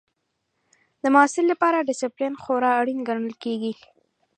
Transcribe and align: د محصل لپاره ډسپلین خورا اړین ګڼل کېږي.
د 1.01 1.03
محصل 1.15 1.45
لپاره 1.51 1.85
ډسپلین 1.87 2.33
خورا 2.41 2.71
اړین 2.81 2.99
ګڼل 3.07 3.33
کېږي. 3.43 3.73